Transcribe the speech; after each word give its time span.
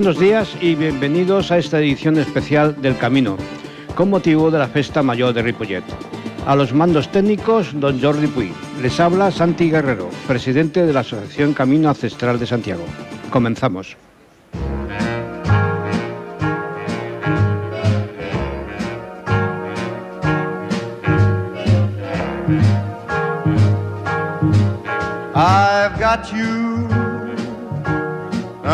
Buenos 0.00 0.18
días 0.18 0.56
y 0.62 0.76
bienvenidos 0.76 1.52
a 1.52 1.58
esta 1.58 1.78
edición 1.78 2.16
especial 2.16 2.80
del 2.80 2.96
Camino, 2.96 3.36
con 3.94 4.08
motivo 4.08 4.50
de 4.50 4.58
la 4.58 4.66
Festa 4.66 5.02
Mayor 5.02 5.34
de 5.34 5.42
Ripollet. 5.42 5.84
A 6.46 6.56
los 6.56 6.72
mandos 6.72 7.12
técnicos, 7.12 7.78
don 7.78 8.00
Jordi 8.00 8.26
Puy. 8.26 8.50
Les 8.80 8.98
habla 8.98 9.30
Santi 9.30 9.70
Guerrero, 9.70 10.08
presidente 10.26 10.86
de 10.86 10.94
la 10.94 11.00
Asociación 11.00 11.52
Camino 11.52 11.90
Ancestral 11.90 12.38
de 12.40 12.46
Santiago. 12.46 12.84
Comenzamos. 13.30 13.98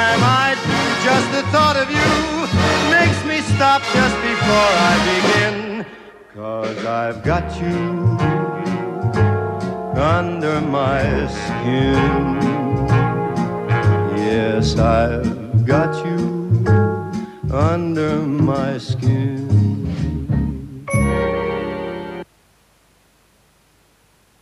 just 1.03 1.31
the 1.31 1.41
thought 1.49 1.77
of 1.77 1.89
you 1.89 2.11
makes 2.93 3.25
me 3.25 3.41
stop 3.55 3.81
just 3.93 4.15
before 4.21 4.71
I 4.89 4.93
begin. 5.09 5.85
Cause 6.35 6.85
I've 6.85 7.23
got 7.23 7.45
you 7.59 8.17
under 9.97 10.61
my 10.61 11.01
skin. 11.27 12.37
Yes, 14.15 14.77
I've 14.77 15.65
got 15.65 16.05
you 16.05 16.63
under 17.51 18.21
my 18.21 18.77
skin. 18.77 19.41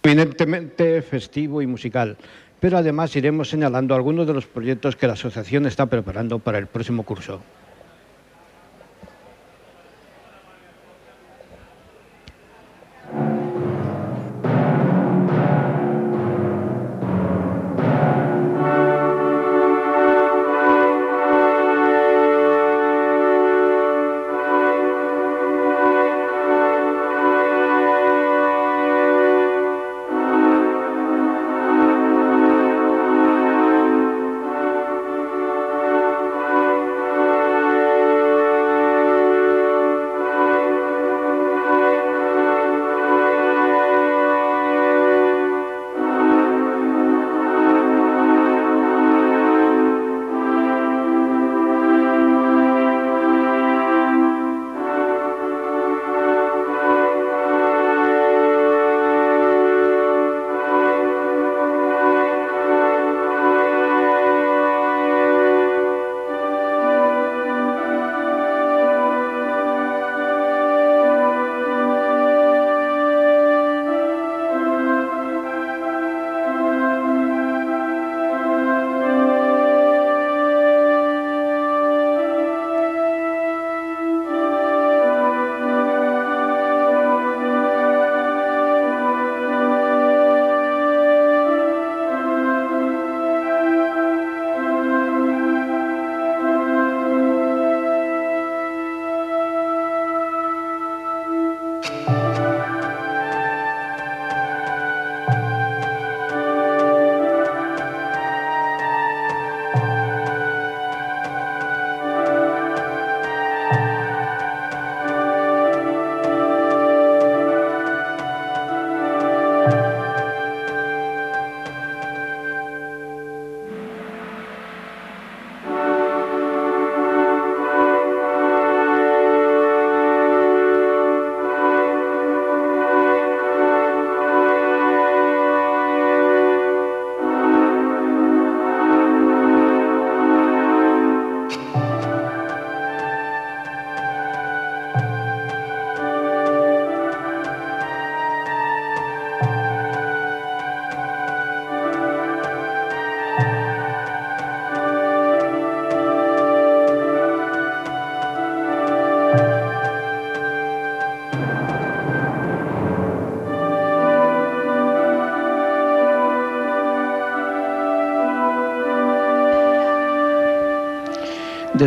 Eminentemente 0.03 1.01
festivo 1.03 1.61
y 1.61 1.67
musical 1.67 2.17
pero 2.59 2.77
además 2.77 3.15
iremos 3.15 3.49
señalando 3.49 3.95
algunos 3.95 4.27
de 4.27 4.33
los 4.33 4.45
proyectos 4.45 4.95
que 4.95 5.07
la 5.07 5.13
asociación 5.13 5.65
está 5.65 5.85
preparando 5.85 6.39
para 6.39 6.57
el 6.57 6.67
próximo 6.67 7.03
curso. 7.03 7.41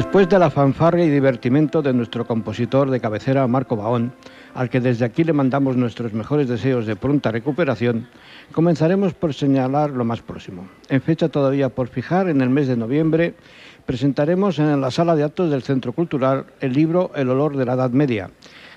Después 0.02 0.28
de 0.28 0.38
la 0.40 0.50
fanfarria 0.50 1.04
y 1.04 1.10
divertimento 1.10 1.80
de 1.80 1.92
nuestro 1.92 2.26
compositor 2.26 2.90
de 2.90 2.98
cabecera 2.98 3.46
Marco 3.46 3.76
Baón, 3.76 4.12
al 4.52 4.68
que 4.68 4.80
desde 4.80 5.04
aquí 5.04 5.22
le 5.22 5.32
mandamos 5.32 5.76
nuestros 5.76 6.12
mejores 6.12 6.48
deseos 6.48 6.86
de 6.86 6.96
pronta 6.96 7.30
recuperación, 7.30 8.08
comenzaremos 8.50 9.14
por 9.14 9.32
señalar 9.32 9.90
lo 9.90 10.04
más 10.04 10.20
próximo. 10.20 10.66
En 10.88 11.00
fecha 11.02 11.28
todavía 11.28 11.68
por 11.68 11.86
fijar, 11.86 12.28
en 12.28 12.40
el 12.40 12.50
mes 12.50 12.66
de 12.66 12.76
noviembre, 12.76 13.34
presentaremos 13.86 14.58
en 14.58 14.80
la 14.80 14.90
sala 14.90 15.14
de 15.14 15.22
actos 15.22 15.52
del 15.52 15.62
Centro 15.62 15.92
Cultural 15.92 16.46
el 16.60 16.72
libro 16.72 17.12
El 17.14 17.30
olor 17.30 17.56
de 17.56 17.64
la 17.64 17.74
Edad 17.74 17.90
Media, 17.90 18.28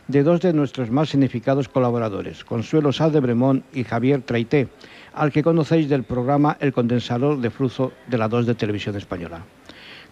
de 0.07 0.21
dos 0.21 0.41
de 0.41 0.53
nuestros 0.53 0.91
más 0.91 1.09
significados 1.09 1.67
colaboradores, 1.67 2.45
Consuelo 2.45 2.93
Sá 2.93 3.09
de 3.09 3.19
Bremón 3.19 3.63
y 3.73 3.83
Javier 3.83 4.21
Traité, 4.21 4.67
al 5.15 5.31
que 5.31 5.43
conocéis 5.43 5.89
del 5.89 6.03
programa 6.03 6.55
El 6.59 6.71
condensador 6.71 7.41
de 7.41 7.49
flujo 7.49 7.93
de 8.05 8.19
la 8.19 8.27
2 8.27 8.45
de 8.45 8.53
Televisión 8.53 8.95
Española. 8.95 9.41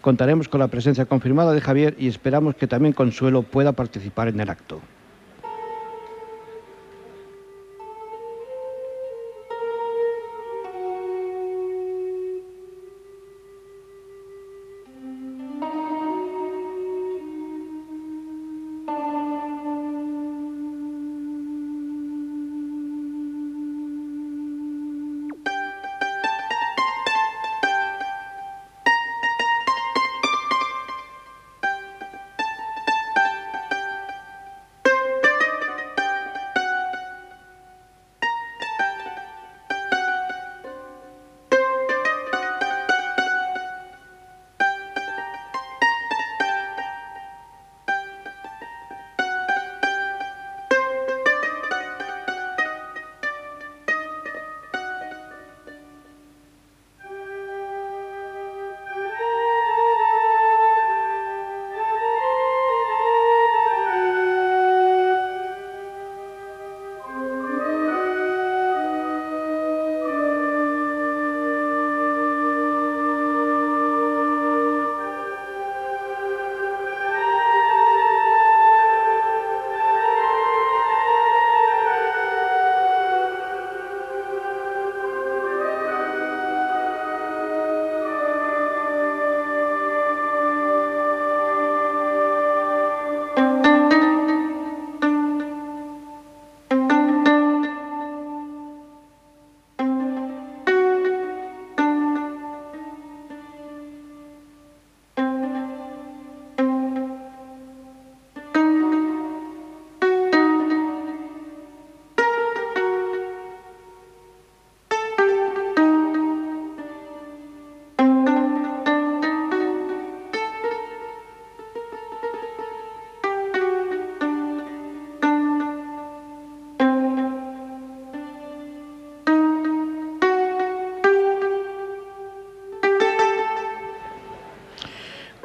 Contaremos 0.04 0.50
con 0.50 0.60
la 0.60 0.68
presencia 0.68 1.06
confirmada 1.06 1.54
de 1.54 1.62
Javier 1.62 1.96
y 1.98 2.08
esperamos 2.08 2.56
que 2.56 2.66
también 2.66 2.92
Consuelo 2.92 3.42
pueda 3.42 3.72
participar 3.72 4.28
en 4.28 4.38
el 4.38 4.50
acto. 4.50 4.82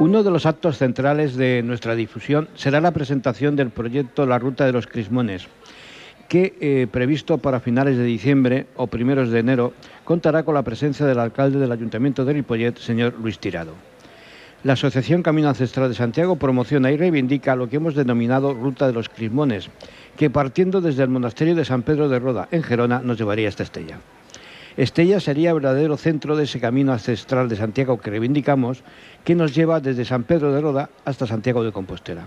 Uno 0.09 0.23
de 0.23 0.31
los 0.31 0.47
actos 0.47 0.79
centrales 0.79 1.35
de 1.35 1.61
nuestra 1.61 1.93
difusión 1.93 2.47
será 2.55 2.81
la 2.81 2.89
presentación 2.89 3.55
del 3.55 3.69
proyecto 3.69 4.25
La 4.25 4.39
Ruta 4.39 4.65
de 4.65 4.71
los 4.71 4.87
Crismones, 4.87 5.47
que, 6.27 6.57
eh, 6.59 6.87
previsto 6.91 7.37
para 7.37 7.59
finales 7.59 7.95
de 7.95 8.05
diciembre 8.05 8.65
o 8.75 8.87
primeros 8.87 9.29
de 9.29 9.37
enero, 9.37 9.71
contará 10.05 10.41
con 10.41 10.55
la 10.55 10.63
presencia 10.63 11.05
del 11.05 11.19
alcalde 11.19 11.59
del 11.59 11.71
Ayuntamiento 11.71 12.25
de 12.25 12.33
Ripollet, 12.33 12.79
señor 12.79 13.13
Luis 13.21 13.37
Tirado. 13.37 13.73
La 14.63 14.73
Asociación 14.73 15.21
Camino 15.21 15.47
Ancestral 15.47 15.89
de 15.89 15.95
Santiago 15.95 16.37
promociona 16.37 16.91
y 16.91 16.97
reivindica 16.97 17.55
lo 17.55 17.69
que 17.69 17.75
hemos 17.75 17.93
denominado 17.93 18.55
Ruta 18.55 18.87
de 18.87 18.93
los 18.93 19.09
Crismones, 19.09 19.69
que 20.17 20.31
partiendo 20.31 20.81
desde 20.81 21.03
el 21.03 21.09
monasterio 21.09 21.53
de 21.53 21.65
San 21.65 21.83
Pedro 21.83 22.09
de 22.09 22.17
Roda, 22.17 22.47
en 22.49 22.63
Gerona, 22.63 22.99
nos 23.03 23.19
llevaría 23.19 23.45
a 23.45 23.49
esta 23.49 23.61
estella. 23.61 23.99
Estella 24.77 25.19
sería 25.19 25.49
el 25.49 25.55
verdadero 25.55 25.97
centro 25.97 26.35
de 26.35 26.43
ese 26.43 26.59
camino 26.59 26.93
ancestral 26.93 27.49
de 27.49 27.55
Santiago 27.55 27.99
que 27.99 28.11
reivindicamos, 28.11 28.83
que 29.23 29.35
nos 29.35 29.53
lleva 29.53 29.79
desde 29.79 30.05
San 30.05 30.23
Pedro 30.23 30.53
de 30.53 30.61
Roda 30.61 30.89
hasta 31.05 31.27
Santiago 31.27 31.63
de 31.63 31.71
Compostela. 31.71 32.25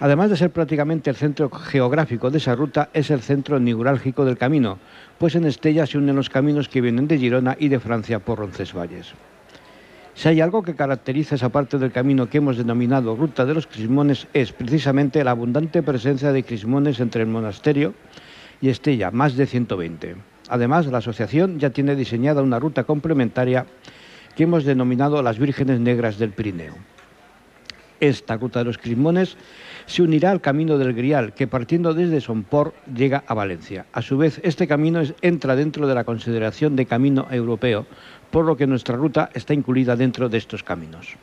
Además 0.00 0.30
de 0.30 0.36
ser 0.36 0.50
prácticamente 0.50 1.10
el 1.10 1.16
centro 1.16 1.50
geográfico 1.50 2.30
de 2.30 2.38
esa 2.38 2.54
ruta, 2.54 2.88
es 2.92 3.10
el 3.10 3.20
centro 3.20 3.58
neurálgico 3.58 4.24
del 4.24 4.38
camino, 4.38 4.78
pues 5.18 5.34
en 5.34 5.44
Estella 5.44 5.86
se 5.86 5.98
unen 5.98 6.14
los 6.14 6.30
caminos 6.30 6.68
que 6.68 6.80
vienen 6.80 7.08
de 7.08 7.18
Girona 7.18 7.56
y 7.58 7.68
de 7.68 7.80
Francia 7.80 8.20
por 8.20 8.38
Roncesvalles. 8.38 9.14
Si 10.14 10.28
hay 10.28 10.40
algo 10.40 10.62
que 10.62 10.74
caracteriza 10.74 11.36
esa 11.36 11.48
parte 11.48 11.78
del 11.78 11.92
camino 11.92 12.28
que 12.28 12.38
hemos 12.38 12.56
denominado 12.56 13.14
Ruta 13.14 13.44
de 13.44 13.54
los 13.54 13.68
Crismones 13.68 14.26
es 14.34 14.52
precisamente 14.52 15.22
la 15.22 15.30
abundante 15.32 15.82
presencia 15.82 16.32
de 16.32 16.42
crismones 16.42 16.98
entre 16.98 17.22
el 17.22 17.28
monasterio 17.28 17.94
y 18.60 18.68
Estella, 18.68 19.12
más 19.12 19.36
de 19.36 19.46
120. 19.46 20.16
Además, 20.48 20.86
la 20.86 20.98
asociación 20.98 21.58
ya 21.58 21.70
tiene 21.70 21.96
diseñada 21.96 22.42
una 22.42 22.58
ruta 22.58 22.84
complementaria 22.84 23.66
que 24.34 24.44
hemos 24.44 24.64
denominado 24.64 25.22
las 25.22 25.38
Vírgenes 25.38 25.80
Negras 25.80 26.18
del 26.18 26.30
Pirineo. 26.30 26.74
Esta 28.00 28.36
ruta 28.36 28.60
de 28.60 28.66
los 28.66 28.78
Crismones 28.78 29.36
se 29.86 30.02
unirá 30.02 30.30
al 30.30 30.40
camino 30.40 30.78
del 30.78 30.94
Grial, 30.94 31.32
que 31.34 31.48
partiendo 31.48 31.94
desde 31.94 32.20
Sompor 32.20 32.72
llega 32.94 33.24
a 33.26 33.34
Valencia. 33.34 33.86
A 33.92 34.02
su 34.02 34.16
vez, 34.16 34.40
este 34.44 34.68
camino 34.68 35.02
entra 35.22 35.56
dentro 35.56 35.88
de 35.88 35.94
la 35.94 36.04
consideración 36.04 36.76
de 36.76 36.86
camino 36.86 37.26
europeo, 37.30 37.86
por 38.30 38.44
lo 38.44 38.56
que 38.56 38.66
nuestra 38.66 38.96
ruta 38.96 39.30
está 39.34 39.54
incluida 39.54 39.96
dentro 39.96 40.28
de 40.28 40.38
estos 40.38 40.62
caminos. 40.62 41.16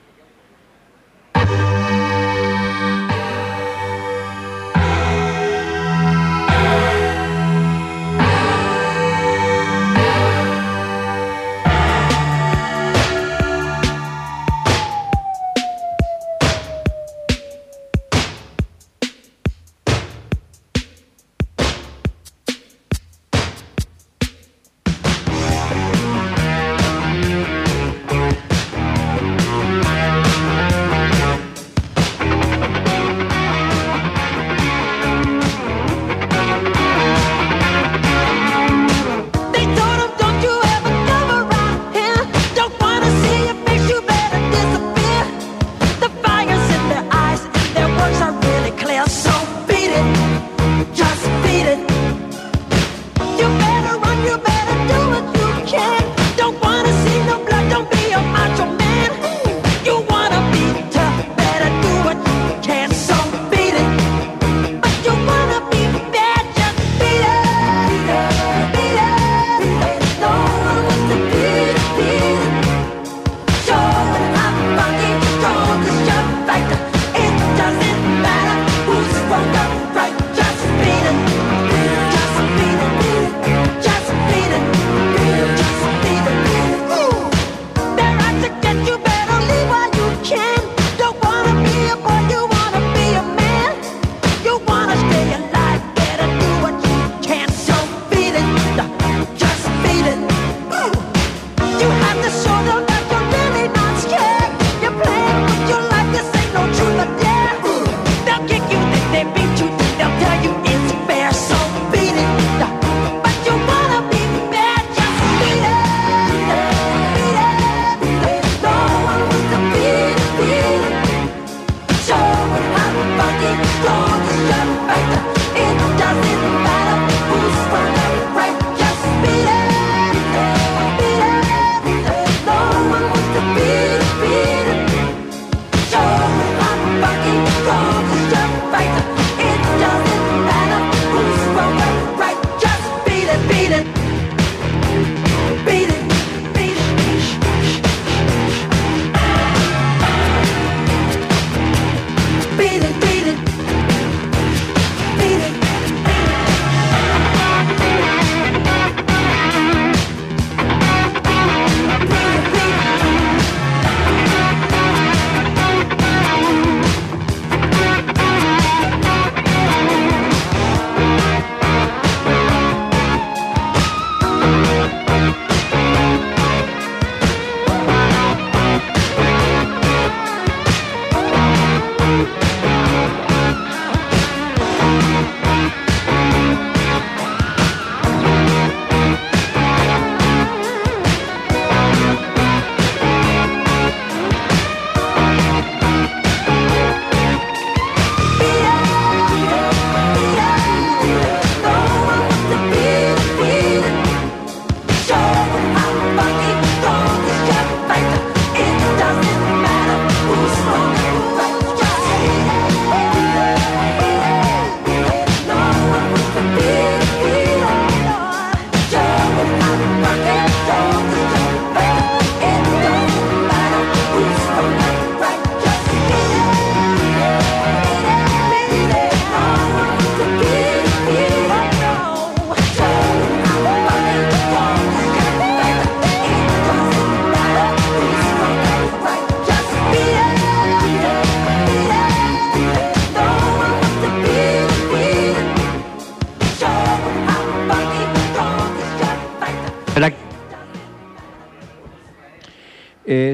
the 102.21 102.29
show. 102.29 102.54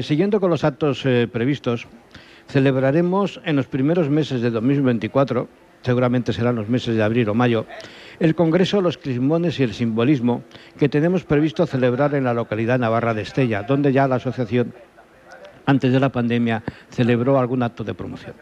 Siguiendo 0.02 0.40
con 0.40 0.50
los 0.50 0.64
actos 0.64 1.06
eh, 1.06 1.28
previstos, 1.30 1.86
celebraremos 2.48 3.40
en 3.44 3.54
los 3.54 3.66
primeros 3.66 4.10
meses 4.10 4.42
de 4.42 4.50
2024, 4.50 5.48
seguramente 5.82 6.32
serán 6.32 6.56
los 6.56 6.68
meses 6.68 6.96
de 6.96 7.02
abril 7.02 7.28
o 7.28 7.34
mayo, 7.34 7.66
el 8.18 8.34
Congreso 8.34 8.80
Los 8.80 8.98
Crismones 8.98 9.60
y 9.60 9.62
el 9.62 9.74
Simbolismo 9.74 10.42
que 10.76 10.88
tenemos 10.88 11.24
previsto 11.24 11.66
celebrar 11.66 12.14
en 12.14 12.24
la 12.24 12.34
localidad 12.34 12.80
navarra 12.80 13.14
de 13.14 13.22
Estella, 13.22 13.62
donde 13.62 13.92
ya 13.92 14.08
la 14.08 14.16
asociación, 14.16 14.74
antes 15.66 15.92
de 15.92 16.00
la 16.00 16.10
pandemia, 16.10 16.64
celebró 16.90 17.38
algún 17.38 17.62
acto 17.62 17.84
de 17.84 17.94
promoción. 17.94 18.34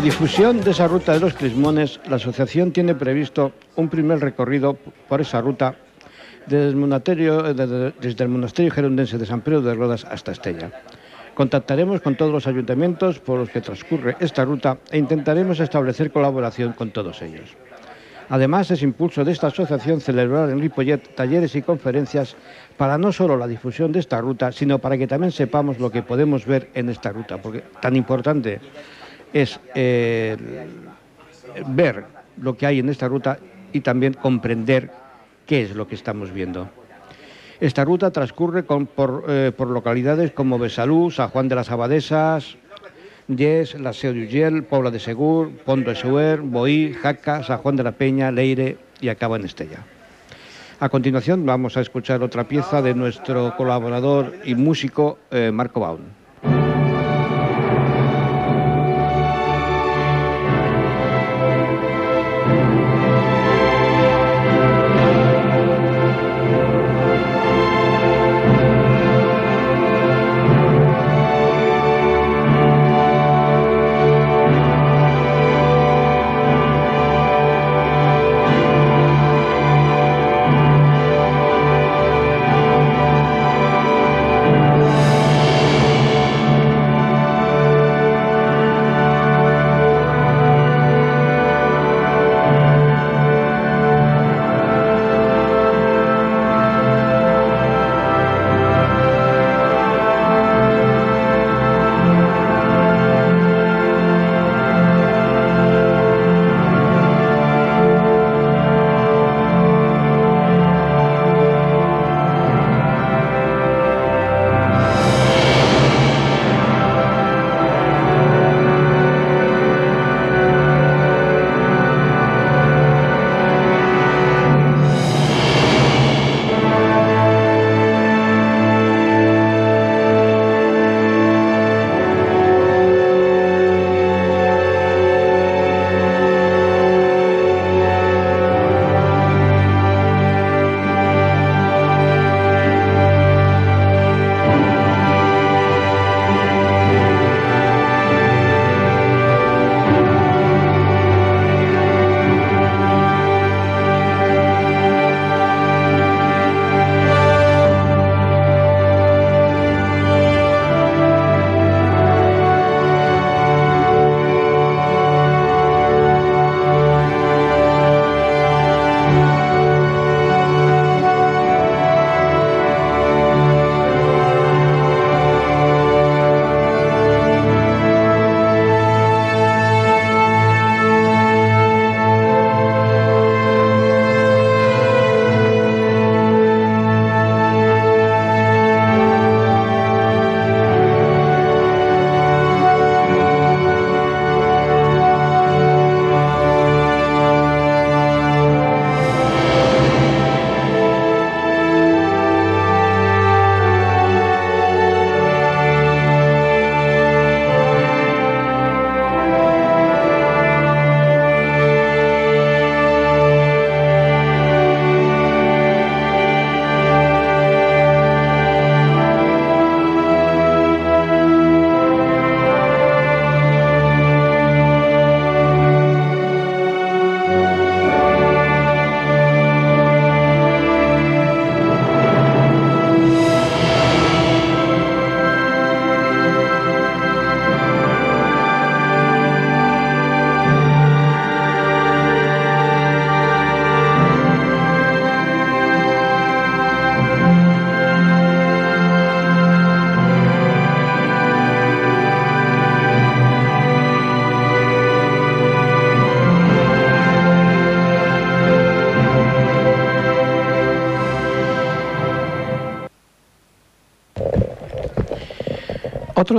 Como 0.00 0.12
difusión 0.12 0.62
de 0.62 0.70
esa 0.70 0.88
ruta 0.88 1.12
de 1.12 1.20
los 1.20 1.34
Clismones, 1.34 2.00
la 2.08 2.16
asociación 2.16 2.72
tiene 2.72 2.94
previsto 2.94 3.52
un 3.76 3.90
primer 3.90 4.18
recorrido 4.18 4.78
por 5.06 5.20
esa 5.20 5.42
ruta 5.42 5.74
desde 6.46 6.68
el 6.68 6.76
monasterio, 6.76 7.52
desde 7.52 8.24
el 8.24 8.30
monasterio 8.30 8.72
gerundense 8.72 9.18
de 9.18 9.26
San 9.26 9.42
Pedro 9.42 9.60
de 9.60 9.74
Rodas 9.74 10.06
hasta 10.06 10.32
Estella. 10.32 10.70
Contactaremos 11.34 12.00
con 12.00 12.16
todos 12.16 12.32
los 12.32 12.46
ayuntamientos 12.46 13.18
por 13.18 13.40
los 13.40 13.50
que 13.50 13.60
transcurre 13.60 14.16
esta 14.20 14.42
ruta 14.42 14.78
e 14.90 14.96
intentaremos 14.96 15.60
establecer 15.60 16.10
colaboración 16.10 16.72
con 16.72 16.92
todos 16.92 17.20
ellos. 17.20 17.54
Además, 18.30 18.70
es 18.70 18.82
impulso 18.82 19.22
de 19.22 19.32
esta 19.32 19.48
asociación 19.48 20.00
celebrar 20.00 20.48
en 20.48 20.60
Ripollet 20.60 21.14
talleres 21.14 21.54
y 21.56 21.60
conferencias 21.60 22.36
para 22.78 22.96
no 22.96 23.12
solo 23.12 23.36
la 23.36 23.46
difusión 23.46 23.92
de 23.92 23.98
esta 23.98 24.18
ruta, 24.22 24.50
sino 24.50 24.78
para 24.78 24.96
que 24.96 25.06
también 25.06 25.30
sepamos 25.30 25.78
lo 25.78 25.90
que 25.90 26.02
podemos 26.02 26.46
ver 26.46 26.70
en 26.72 26.88
esta 26.88 27.12
ruta, 27.12 27.36
porque 27.36 27.64
tan 27.82 27.96
importante 27.96 28.60
es 29.32 29.60
eh, 29.74 30.36
ver 31.68 32.04
lo 32.40 32.56
que 32.56 32.66
hay 32.66 32.78
en 32.78 32.88
esta 32.88 33.08
ruta 33.08 33.38
y 33.72 33.80
también 33.80 34.14
comprender 34.14 34.90
qué 35.46 35.62
es 35.62 35.74
lo 35.74 35.86
que 35.86 35.94
estamos 35.94 36.32
viendo. 36.32 36.68
Esta 37.60 37.84
ruta 37.84 38.10
transcurre 38.10 38.60
eh, 38.60 39.52
por, 39.56 39.68
localidades 39.68 40.32
como 40.32 40.58
Besalú, 40.58 41.10
San 41.10 41.28
Juan 41.28 41.48
de 41.48 41.54
las 41.54 41.70
Abadesas, 41.70 42.56
Yes, 43.28 43.78
La 43.78 43.92
Seu 43.92 44.14
de 44.14 44.62
Pobla 44.62 44.90
de 44.90 44.98
Segur, 44.98 45.50
Pondo 45.64 45.90
de 45.90 45.96
Seguer, 45.96 46.40
Boí, 46.40 46.94
Jaca, 46.94 47.42
San 47.44 47.58
Juan 47.58 47.76
de 47.76 47.84
la 47.84 47.92
Peña, 47.92 48.32
Leire 48.32 48.78
y 49.00 49.08
acaba 49.08 49.36
en 49.36 49.44
Estella. 49.44 49.84
A 50.80 50.88
continuación 50.88 51.44
vamos 51.44 51.76
a 51.76 51.82
escuchar 51.82 52.22
otra 52.22 52.44
pieza 52.44 52.80
de 52.80 52.94
nuestro 52.94 53.54
colaborador 53.56 54.34
y 54.44 54.54
músico 54.54 55.18
eh, 55.30 55.50
Marco 55.52 55.80
Baun. 55.80 56.19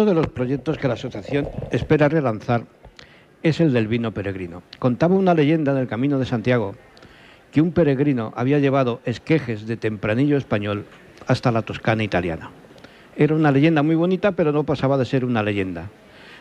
Otro 0.02 0.16
de 0.16 0.20
los 0.20 0.30
proyectos 0.30 0.80
que 0.80 0.88
la 0.88 0.96
asociación 0.96 1.48
espera 1.70 2.10
relanzar 2.10 2.64
es 3.44 3.60
el 3.60 3.72
del 3.72 3.88
vino 3.88 4.12
peregrino. 4.12 4.64
Contaba 4.80 5.14
una 5.14 5.36
leyenda 5.36 5.76
del 5.76 5.88
Camino 5.88 6.18
de 6.18 6.26
Santiago 6.26 6.74
que 7.52 7.62
un 7.62 7.72
peregrino 7.72 8.34
había 8.36 8.58
llevado 8.58 9.00
esquejes 9.06 9.68
de 9.68 9.78
tempranillo 9.78 10.38
español 10.38 10.86
hasta 11.28 11.52
la 11.52 11.62
Toscana 11.62 12.04
italiana. 12.04 12.50
Era 13.16 13.36
una 13.36 13.52
leyenda 13.52 13.84
muy 13.84 13.94
bonita, 13.94 14.32
pero 14.32 14.52
no 14.52 14.64
pasaba 14.64 14.98
de 14.98 15.06
ser 15.06 15.24
una 15.24 15.44
leyenda. 15.44 15.92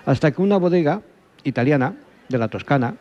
Hasta 0.07 0.31
que 0.31 0.41
una 0.41 0.57
bodega 0.57 1.03
italiana 1.45 1.97
de 2.31 2.39
la 2.39 2.49
Toscana 2.49 2.95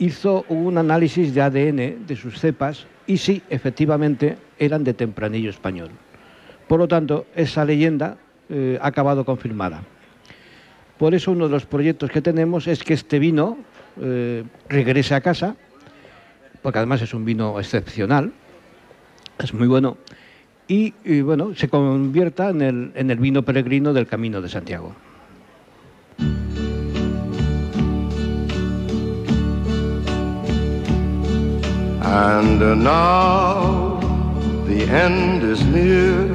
hizo 0.00 0.44
un 0.48 0.76
análisis 0.76 1.32
de 1.36 1.40
ADN 1.40 2.04
de 2.04 2.16
sus 2.16 2.40
cepas 2.40 2.88
y 3.06 3.18
sí, 3.18 3.42
efectivamente, 3.48 4.38
eran 4.58 4.82
de 4.82 4.94
tempranillo 4.94 5.50
español. 5.50 5.90
Por 6.66 6.80
lo 6.80 6.88
tanto, 6.88 7.26
esa 7.36 7.64
leyenda 7.64 8.16
eh, 8.48 8.78
acabado 8.80 9.24
confirmada. 9.24 9.82
Por 10.98 11.14
eso 11.14 11.32
uno 11.32 11.46
de 11.46 11.50
los 11.50 11.66
proyectos 11.66 12.10
que 12.10 12.22
tenemos 12.22 12.66
es 12.66 12.84
que 12.84 12.94
este 12.94 13.18
vino 13.18 13.58
eh, 14.00 14.44
regrese 14.68 15.14
a 15.14 15.20
casa, 15.20 15.56
porque 16.62 16.78
además 16.78 17.02
es 17.02 17.14
un 17.14 17.24
vino 17.24 17.58
excepcional, 17.58 18.32
es 19.38 19.52
muy 19.52 19.66
bueno, 19.66 19.96
y, 20.66 20.92
bueno, 21.20 21.54
se 21.54 21.68
convierta 21.68 22.48
en 22.48 22.62
el, 22.62 22.92
en 22.94 23.10
el 23.10 23.18
vino 23.18 23.42
peregrino 23.42 23.92
del 23.92 24.06
Camino 24.06 24.40
de 24.40 24.48
Santiago. 24.48 24.94
And 32.06 32.60
now 32.84 33.98
the 34.66 34.84
end 34.84 35.42
is 35.42 35.64
near, 35.64 36.34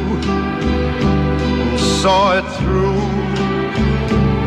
saw 2.01 2.35
it 2.35 2.47
through 2.57 2.99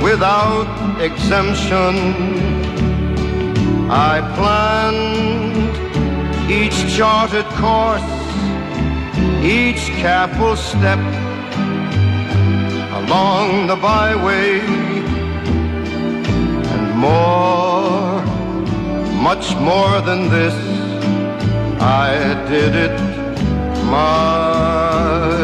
without 0.02 0.66
exemption. 1.00 1.94
I 3.88 4.14
planned 4.34 5.76
each 6.50 6.78
charted 6.96 7.46
course, 7.62 8.10
each 9.40 9.82
careful 10.02 10.56
step 10.56 10.98
along 13.00 13.68
the 13.68 13.76
byway 13.76 14.58
and 16.74 16.86
more, 17.06 18.20
much 19.28 19.54
more 19.70 20.00
than 20.00 20.28
this. 20.28 20.56
I 21.80 22.34
did 22.48 22.74
it 22.74 22.98
my 23.84 25.43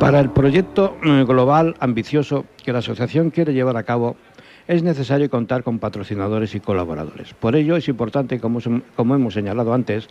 Para 0.00 0.20
el 0.20 0.30
proyecto 0.30 0.96
eh, 1.04 1.24
global 1.24 1.76
ambicioso 1.78 2.44
que 2.64 2.72
la 2.72 2.80
asociación 2.80 3.30
quiere 3.30 3.54
llevar 3.54 3.76
a 3.76 3.84
cabo 3.84 4.16
es 4.68 4.82
necesario 4.82 5.30
contar 5.30 5.62
con 5.62 5.78
patrocinadores 5.78 6.54
y 6.54 6.60
colaboradores. 6.60 7.34
Por 7.34 7.54
ello 7.54 7.76
es 7.76 7.88
importante, 7.88 8.40
como, 8.40 8.60
hemos 9.14 9.34
señalado 9.34 9.72
antes, 9.72 10.08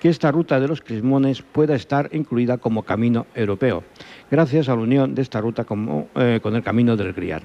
que 0.00 0.08
esta 0.08 0.32
ruta 0.32 0.60
de 0.60 0.68
los 0.68 0.80
Crismones 0.80 1.42
pueda 1.42 1.74
estar 1.74 2.08
incluida 2.12 2.58
como 2.58 2.82
camino 2.82 3.26
europeo, 3.34 3.84
gracias 4.30 4.68
a 4.68 4.76
la 4.76 4.82
unión 4.82 5.14
de 5.14 5.22
esta 5.22 5.40
ruta 5.40 5.66
eh, 6.16 6.40
con 6.42 6.56
el 6.56 6.62
camino 6.62 6.96
del 6.96 7.12
Grial. 7.12 7.42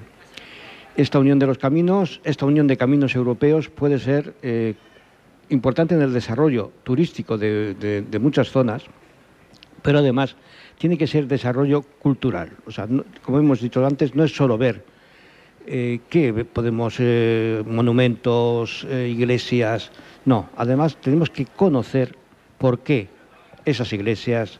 Esta 0.95 1.19
unión 1.19 1.39
de 1.39 1.47
los 1.47 1.57
caminos, 1.57 2.21
esta 2.23 2.45
unión 2.45 2.67
de 2.67 2.77
caminos 2.77 3.15
europeos 3.15 3.67
puede 3.69 3.97
ser 3.99 4.35
eh, 4.43 4.75
importante 5.49 5.95
en 5.95 6.01
el 6.01 6.13
desarrollo 6.13 6.71
turístico 6.83 7.37
de, 7.37 8.05
muchas 8.21 8.51
zonas, 8.51 8.83
pero 9.81 9.99
además 9.99 10.35
tiene 10.77 10.97
que 10.97 11.07
ser 11.07 11.27
desarrollo 11.27 11.81
cultural. 11.81 12.51
O 12.67 12.71
sea, 12.71 12.87
como 13.23 13.39
hemos 13.39 13.59
dicho 13.59 13.85
antes, 13.85 14.15
no 14.15 14.23
es 14.23 14.35
solo 14.35 14.57
ver 14.57 14.92
eh, 15.67 15.99
qué 16.09 16.33
podemos, 16.45 16.95
eh, 16.99 17.63
monumentos, 17.65 18.85
eh, 18.89 19.09
iglesias, 19.09 19.91
no, 20.25 20.49
además 20.55 20.97
tenemos 20.97 21.29
que 21.29 21.45
conocer 21.45 22.15
por 22.57 22.79
qué 22.79 23.07
esas 23.65 23.91
iglesias, 23.93 24.59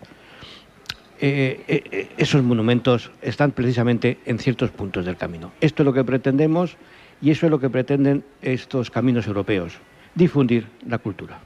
esos 1.20 2.44
monumentos 2.44 3.12
están 3.22 3.52
precisamente 3.52 4.18
en 4.26 4.40
ciertos 4.40 4.72
puntos 4.72 5.06
del 5.06 5.16
camino. 5.16 5.54
Esto 5.62 5.84
es 5.84 5.86
lo 5.86 5.94
que 5.94 6.04
pretendemos 6.04 6.76
y 7.22 7.32
eso 7.32 7.46
es 7.46 7.50
lo 7.50 7.62
que 7.62 7.70
pretenden 7.70 8.26
estos 8.42 8.92
caminos 8.92 9.26
europeos 9.28 9.78
difundir 10.16 10.68
la 10.86 10.98
cultura. 10.98 11.40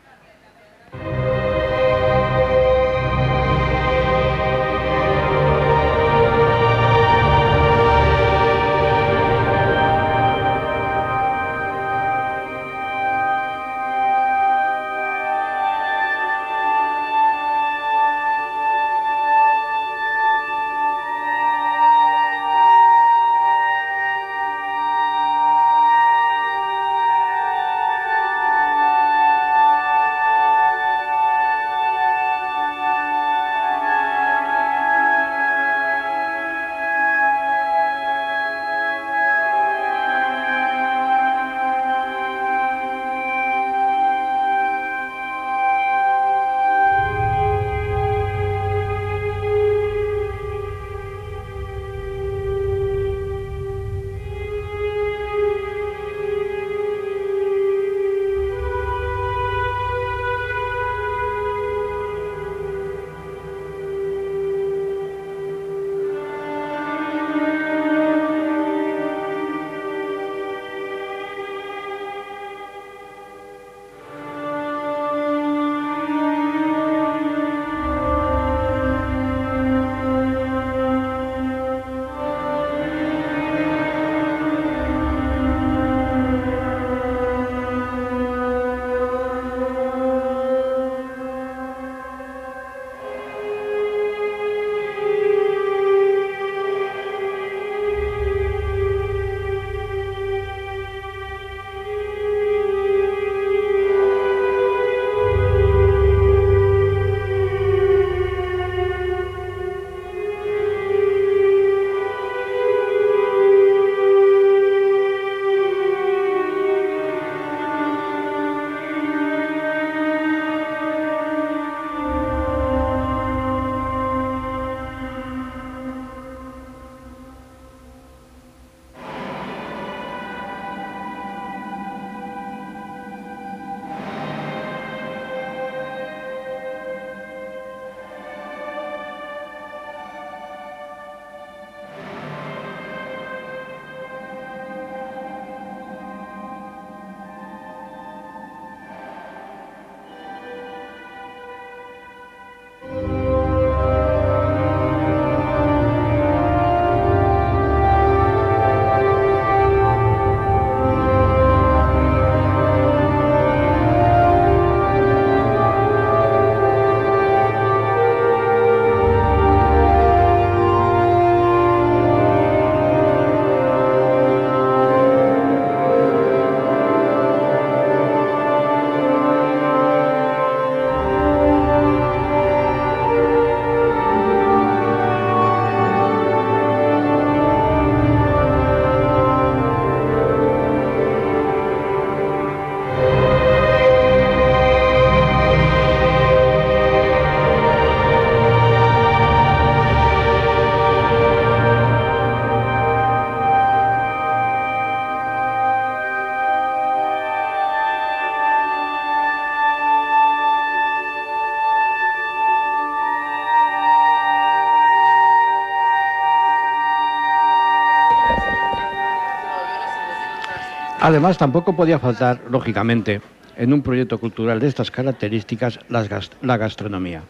Además, 221.08 221.38
tampoco 221.38 221.74
podía 221.74 222.00
faltar, 222.00 222.42
lógicamente, 222.52 223.22
en 223.56 223.72
un 223.72 223.82
proyecto 223.82 224.18
cultural 224.18 224.60
de 224.60 224.68
estas 224.68 224.92
características, 224.92 225.80
la 225.88 226.58
gastronomía. 226.58 227.22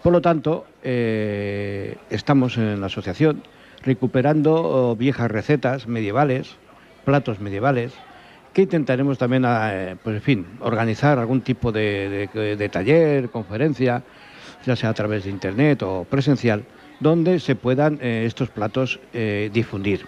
Por 0.00 0.12
lo 0.12 0.20
tanto, 0.20 0.64
eh, 0.84 1.96
estamos 2.08 2.56
en 2.56 2.80
la 2.80 2.86
asociación 2.86 3.42
recuperando 3.82 4.54
oh, 4.54 4.94
viejas 4.94 5.28
recetas 5.28 5.88
medievales, 5.88 6.54
platos 7.04 7.40
medievales, 7.40 7.94
que 8.52 8.62
intentaremos 8.62 9.18
también, 9.18 9.44
eh, 9.44 9.96
pues, 10.04 10.14
en 10.14 10.22
fin, 10.22 10.46
organizar 10.60 11.18
algún 11.18 11.40
tipo 11.40 11.72
de, 11.72 12.70
taller, 12.70 13.28
conferencia, 13.30 14.04
ya 14.64 14.76
sea 14.76 14.90
a 14.90 14.94
través 14.94 15.24
de 15.24 15.30
internet 15.30 15.82
o 15.82 16.06
presencial, 16.08 16.62
donde 17.00 17.40
se 17.40 17.56
puedan 17.56 17.98
eh, 18.00 18.22
estos 18.24 18.50
platos 18.50 19.00
difundir 19.52 20.06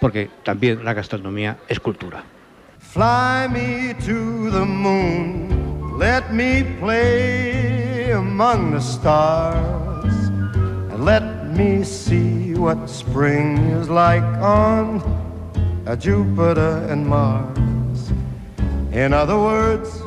porque 0.00 0.30
también 0.44 0.84
la 0.84 0.94
gastronomía 0.94 1.58
es 1.68 1.80
cultura. 1.80 2.24
Fly 2.78 3.48
me 3.50 3.94
to 4.06 4.50
the 4.50 4.64
moon, 4.64 5.98
let 5.98 6.30
me 6.30 6.64
play 6.80 8.12
among 8.12 8.72
the 8.72 8.80
stars, 8.80 10.14
and 10.90 11.04
let 11.04 11.22
me 11.54 11.84
see 11.84 12.54
what 12.54 12.88
spring 12.88 13.58
is 13.80 13.88
like 13.88 14.22
on 14.40 15.02
a 15.86 15.96
Jupiter 15.96 16.86
and 16.88 17.06
Mars. 17.06 18.12
In 18.92 19.12
other 19.12 19.36
words, 19.36 20.00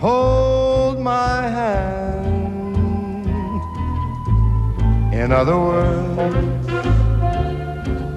hold 0.00 1.00
my 1.00 1.48
hand. 1.48 2.04
In 5.12 5.32
other 5.32 5.58
words, 5.58 6.83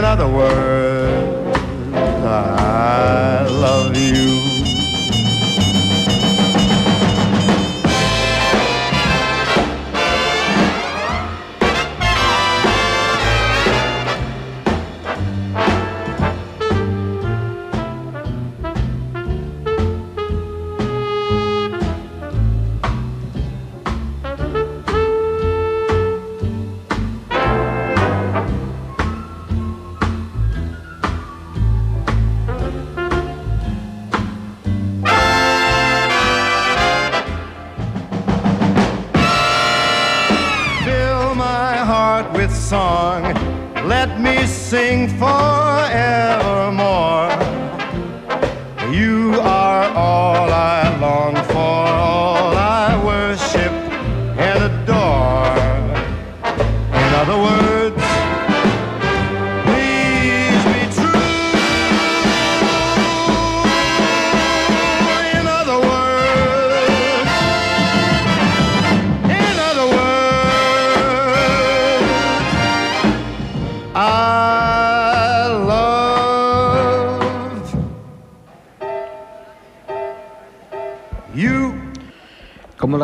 In 0.00 0.06
other 0.06 0.26
words, 0.26 1.54
I 2.24 3.39
sing 44.70 45.08
forevermore. 45.18 47.09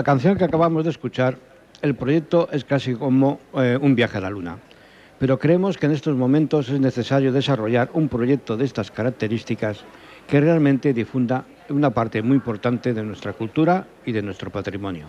canción 0.06 0.38
que 0.38 0.44
acabamos 0.44 0.84
de 0.84 0.90
escuchar, 0.90 1.36
el 1.82 1.96
proyecto 1.96 2.48
es 2.52 2.64
casi 2.64 2.94
como 2.94 3.40
eh, 3.56 3.76
un 3.82 3.96
viaje 3.96 4.18
a 4.18 4.20
la 4.20 4.30
luna, 4.30 4.56
pero 5.18 5.36
creemos 5.36 5.76
que 5.76 5.86
en 5.86 5.92
estos 5.92 6.16
momentos 6.16 6.68
es 6.68 6.78
necesario 6.78 7.32
desarrollar 7.32 7.90
un 7.92 8.08
proyecto 8.08 8.56
de 8.56 8.66
estas 8.66 8.92
características 8.92 9.82
que 10.28 10.40
realmente 10.40 10.94
difunda 10.94 11.44
una 11.70 11.90
parte 11.90 12.22
muy 12.22 12.36
importante 12.36 12.94
de 12.94 13.02
nuestra 13.02 13.32
cultura 13.32 13.84
y 14.04 14.12
de 14.12 14.22
nuestro 14.22 14.48
patrimonio. 14.48 15.06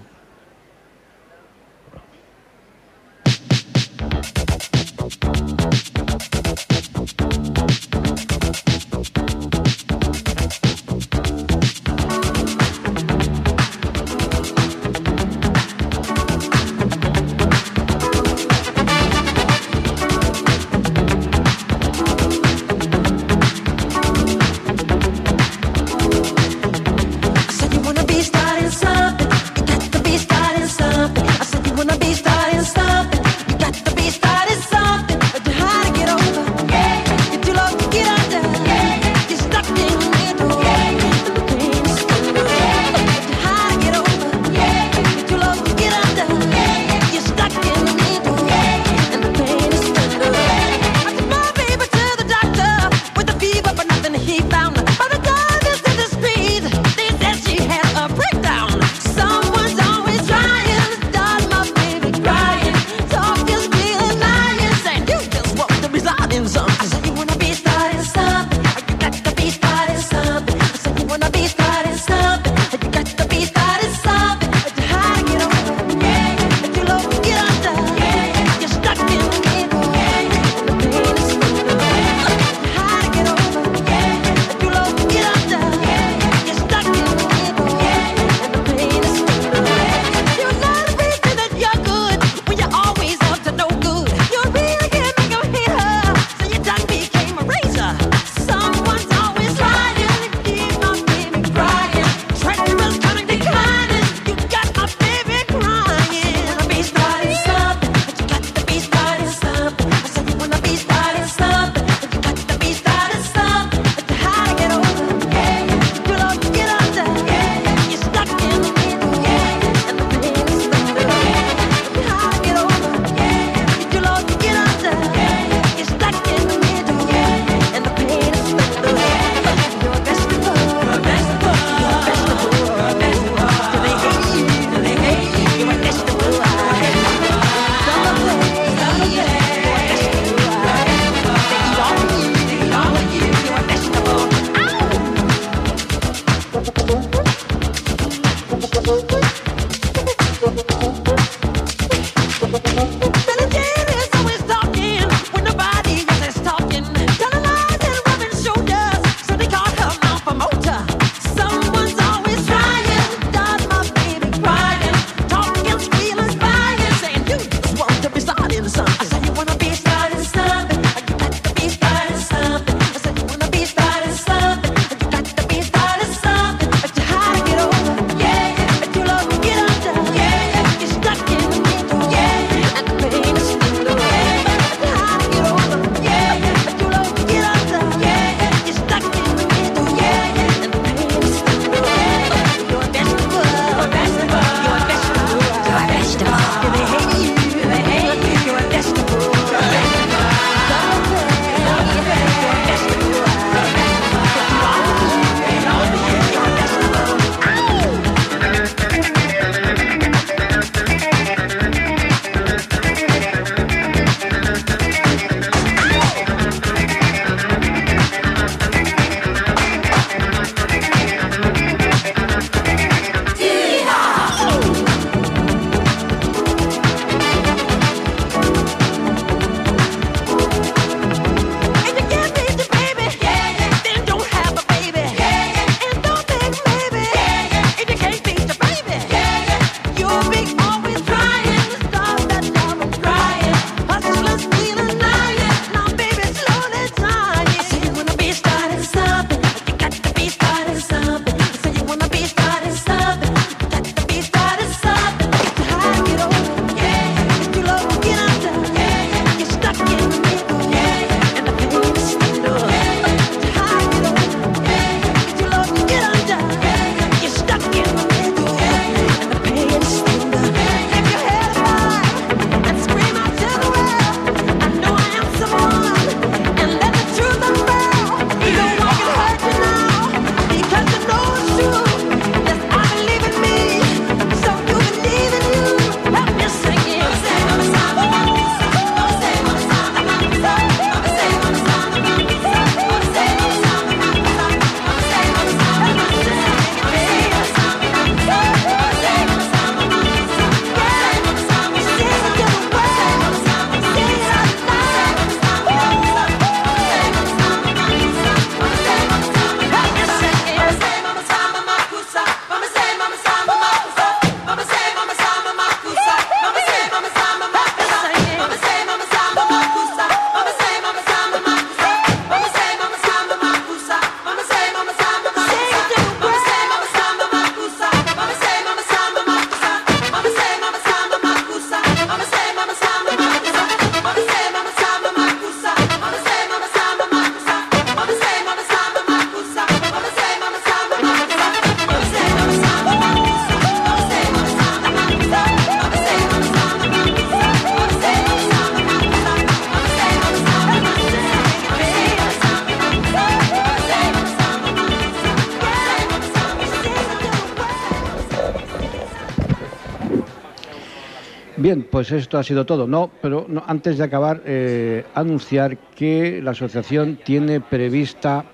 Pues 361.97 362.11
esto 362.11 362.37
ha 362.37 362.43
sido 362.43 362.63
todo. 362.63 362.85
No, 362.85 363.09
pero 363.23 363.47
antes 363.65 363.97
de 363.97 364.03
acabar, 364.03 364.43
eh, 364.45 365.03
anunciar 365.15 365.79
que 365.95 366.43
la 366.43 366.51
asociación 366.51 367.17
tiene 367.23 367.59
prevista 367.59 368.45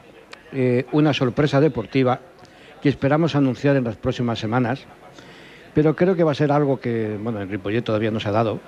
eh, 0.54 0.86
una 0.94 1.14
sorpresa 1.14 1.60
deportiva 1.60 2.22
que 2.82 2.88
esperamos 2.88 3.36
anunciar 3.36 3.76
en 3.76 3.84
las 3.84 3.98
próximas 3.98 4.39
semanas, 4.39 4.86
pero 5.74 5.94
creo 5.94 6.16
que 6.16 6.24
va 6.24 6.32
a 6.32 6.36
ser 6.36 6.54
algo 6.54 6.80
que, 6.80 7.20
bueno, 7.22 7.41
en 7.41 7.50
Ripollet 7.50 7.84
todavía 7.84 8.12
no 8.12 8.22
se 8.22 8.30
ha 8.30 8.32
dado 8.32 8.62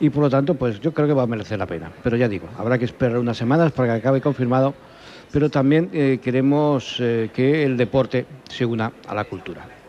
y 0.00 0.08
por 0.08 0.22
lo 0.22 0.30
tanto, 0.30 0.54
pues 0.54 0.80
yo 0.80 0.94
creo 0.94 1.06
que 1.06 1.12
va 1.12 1.24
a 1.24 1.26
merecer 1.26 1.58
la 1.58 1.66
pena. 1.66 1.92
Pero 2.02 2.16
ya 2.16 2.26
digo, 2.26 2.48
habrá 2.56 2.78
que 2.78 2.86
esperar 2.86 3.18
unas 3.18 3.36
semanas 3.36 3.72
para 3.72 3.92
que 3.92 3.98
acabe 3.98 4.22
confirmado, 4.22 4.72
pero 5.32 5.50
también 5.50 5.90
eh, 5.92 6.18
queremos 6.22 6.96
que 6.96 7.62
el 7.62 7.76
deporte 7.76 8.24
se 8.48 8.64
una 8.64 8.90
a 9.06 9.14
la 9.14 9.24
cultura. 9.24 9.83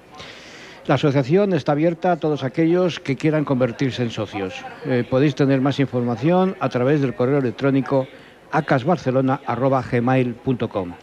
La 0.88 0.95
asociación 0.95 1.53
está 1.53 1.71
abierta 1.71 2.11
a 2.11 2.17
todos 2.17 2.43
aquellos 2.43 2.99
que 2.99 3.15
quieran 3.15 3.43
convertirse 3.43 4.03
en 4.03 4.11
socios. 4.11 4.53
Eh, 4.86 5.03
podéis 5.09 5.33
tener 5.33 5.59
más 5.59 5.79
información 5.79 6.55
a 6.59 6.69
través 6.69 7.01
del 7.01 7.15
correo 7.15 7.39
electrónico 7.39 8.05
acasbarcelona.gmail.com 8.51 10.93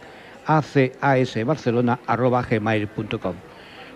acasbarcelona.gmail.com 0.45 3.35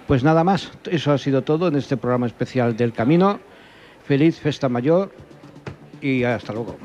Pues 0.07 0.25
nada 0.25 0.43
más, 0.43 0.73
eso 0.91 1.13
ha 1.13 1.17
sido 1.17 1.43
todo 1.43 1.69
en 1.69 1.77
este 1.77 1.95
programa 1.95 2.27
especial 2.27 2.75
del 2.75 2.91
Camino. 2.91 3.39
Feliz 4.03 4.41
Festa 4.41 4.67
Mayor 4.67 5.13
y 6.01 6.25
hasta 6.25 6.51
luego. 6.51 6.75